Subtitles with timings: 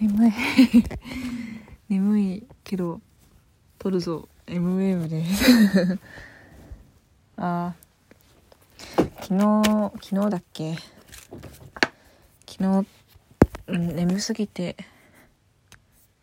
[0.00, 0.32] 眠い。
[1.88, 3.00] 眠いけど
[3.78, 4.28] 撮るぞ。
[4.46, 5.24] MM で。
[5.24, 5.98] す
[7.36, 7.86] あー。
[9.22, 10.76] 昨日昨日だっけ？
[12.46, 12.86] 昨日、
[13.68, 14.76] うん、眠すぎて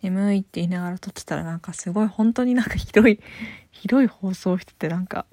[0.01, 3.19] 眠いって言いながら撮ってたらなんかすごい本当になんかひどい
[3.71, 5.25] ひどい放送しててなんか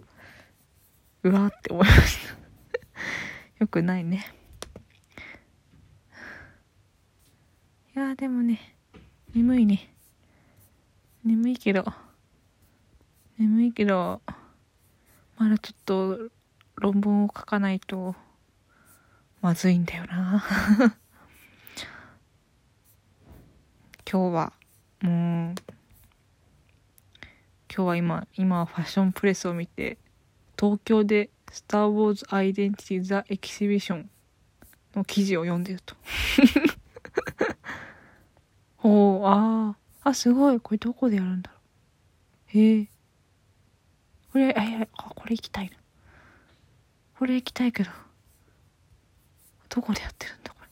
[1.23, 2.35] うわーって思いました。
[3.59, 4.27] よくないね
[7.97, 8.77] いやーでもね
[9.35, 9.93] 眠いね。
[11.25, 11.85] 眠いけど
[13.37, 14.23] 眠いけど
[15.37, 16.31] まだちょっと
[16.77, 18.15] 論文を書かないと
[19.41, 20.45] まずいんだよな。
[24.09, 24.53] 今日は
[25.01, 25.55] もう
[27.75, 29.99] 今日は今今はファッションプレスを見て
[30.57, 34.09] 東京で「スター・ウォーズ・アイデンティティ・ザ・エキシビション」
[34.95, 35.97] の記事を読んでると。
[38.83, 40.61] ほうあああすごい。
[40.61, 41.57] これどこでやるんだろ
[42.55, 42.59] う。
[42.59, 42.89] へえ
[44.33, 45.77] これあいやあこれ行きたいな。
[47.19, 47.91] これ行きたいけど
[49.69, 50.69] どこでやってるんだこれ。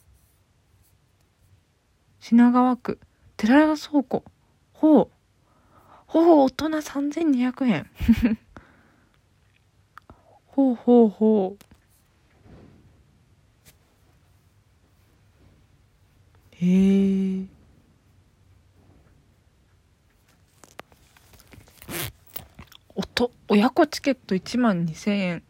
[2.21, 2.99] 品川区
[3.37, 4.25] 寺田倉庫。
[4.73, 5.09] ほう。
[6.07, 7.91] ほう大人3200円。
[10.47, 11.65] ほうほうほう。
[16.61, 17.47] へえ
[22.97, 25.43] おと親子チケット1万2000円。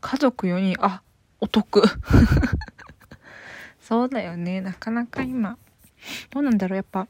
[0.00, 0.76] 家族4人。
[0.80, 1.02] あ
[1.40, 1.82] お得。
[3.80, 4.60] そうだよね。
[4.60, 5.58] なかなか今。
[6.30, 6.76] どうなんだろう。
[6.76, 7.06] やっぱ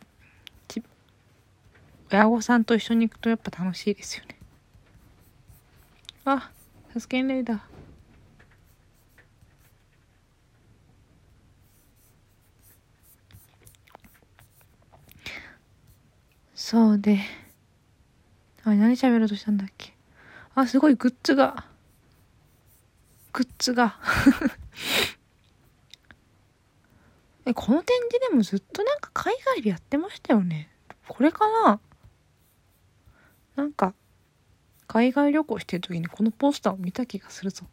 [2.11, 4.37] 親御さんと一緒に行くとやっぱ楽しいですよね。
[6.25, 6.50] あ
[6.93, 7.65] サスケンレイだ。
[16.55, 17.20] そうで。
[18.69, 19.95] あ何喋ろうとしたんだっけ？
[20.55, 21.65] あすごいグッズが。
[23.33, 23.97] グッズが。
[27.47, 30.69] えこの展示でもずっとなんか海外でやってましたよね。
[31.07, 31.81] これかな？
[33.57, 33.95] なんか
[34.87, 37.67] 海外旅行してる時にこのポスターを見た気がするぞ。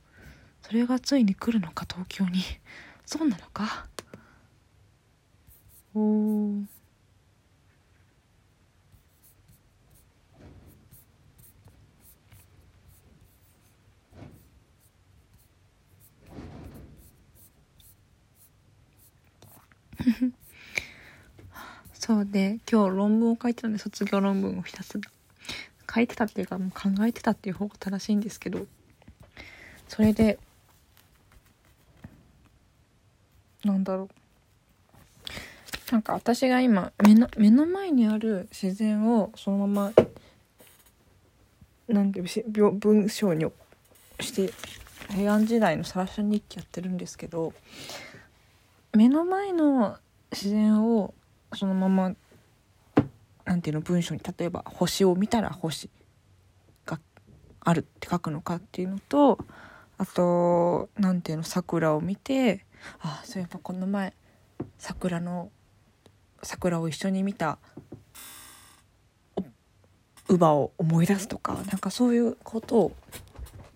[0.62, 2.42] それがついに来るのか東京に。
[3.06, 3.88] そうなのか？
[5.94, 6.35] おー。
[21.94, 25.10] そうで今日論文を書いてたんで卒業論文をひたすら
[25.94, 28.68] 書いてたっていうかもう考えてたっていう方が正しいんですけど
[29.88, 30.40] それで
[33.64, 34.10] なんだろう。
[35.92, 39.94] なんか私が今目の目の前にある自然をそのまま
[41.88, 43.46] なんていう文章に
[44.20, 44.52] して
[45.10, 47.54] 平安時代のサラシャ日記やってるんですけど
[48.96, 49.98] 目の前の
[50.32, 51.14] 自然を
[51.54, 52.16] そのまま
[53.46, 55.90] なんていうの文章に例えば星を見たら星
[56.86, 57.00] が
[57.62, 59.38] あるって書くのかっていうのと
[59.98, 62.66] あとなんていうの桜を見て
[63.02, 64.14] あそういえばこの前
[64.78, 65.52] 桜の
[66.42, 67.60] 桜を一緒に見た
[70.28, 72.92] 乳母を思い出すとかなんかそういうことを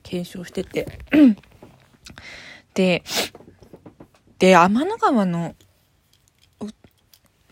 [0.03, 0.99] 検証してて。
[2.73, 3.03] で
[4.39, 5.55] で天の川の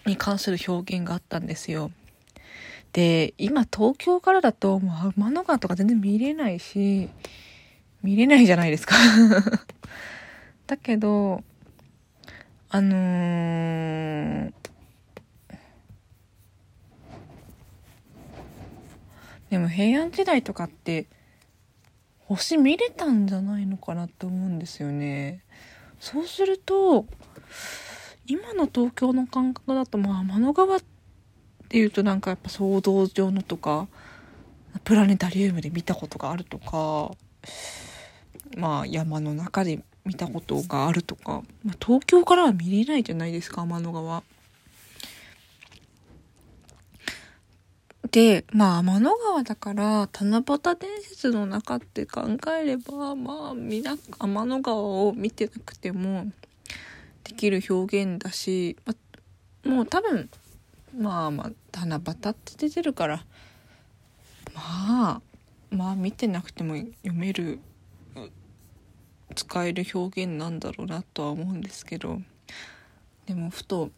[0.06, 1.92] に関する表現があったんですよ。
[2.94, 7.10] で今東京からだともう天の川とか全然見れないし
[8.02, 8.96] 見れないじゃないですか
[10.66, 11.44] だけど
[12.70, 14.54] あのー、
[19.50, 21.06] でも平安時代とかって
[22.20, 25.44] 星見れたんじゃないのかなって思うんですよね。
[26.00, 27.06] そうすると
[28.26, 30.80] 今の東京の感覚だとまあ天の川っ
[31.70, 33.88] ていうとなんかやっぱ騒動上のとか
[34.84, 37.12] プラネタリウムで見たことがあるとか
[38.58, 44.24] まあ山の中で見たことがあるとか、まあ、東京からは見れないじゃないですか天の川。
[48.12, 56.28] でまあ天の川だから七夕伝説の中って考えればまあみな天の川を見てなくても
[57.24, 58.94] できる表現だし、ま
[59.66, 60.30] あ、もう多分
[60.98, 63.26] まあまあ七夕って出てるから
[64.54, 65.22] まあ
[65.70, 67.60] まあ見てなくても読める
[69.36, 72.22] 使える表現なんだろうなとは思うんですけど
[73.26, 73.92] でもふと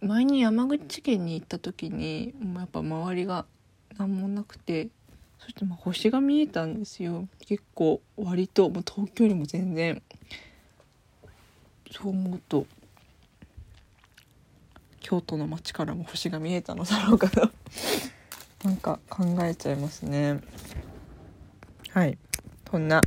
[0.00, 3.46] 前に山口県に行った時にもうやっぱ周りが
[3.98, 4.88] 何もなくて
[5.38, 7.28] そしてまあ星が見えたんですよ。
[7.40, 10.02] 結構割ともう東京よりも全然
[11.90, 12.66] そう思うと
[15.00, 17.50] 京都の街からも星が見えたのだろうかと
[18.64, 20.40] なんか考えちゃいますね。
[21.90, 22.18] はい。
[22.70, 23.00] そんな。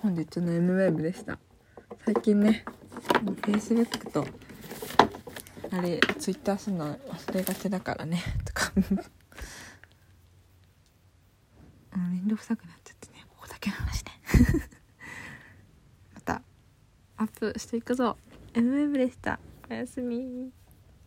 [0.00, 1.38] 本日の M ウェーブでした。
[2.04, 2.64] 最近ね
[3.42, 4.26] Facebook と
[5.76, 8.72] あれ Twitter するの忘れがちだからねとか。
[11.92, 14.12] あめんどくさくなっちゃってねここだけの話ね
[16.14, 16.42] また
[17.16, 18.16] アップしていくぞ。
[18.54, 19.38] M ウェーブでした。
[19.70, 20.50] おやすみ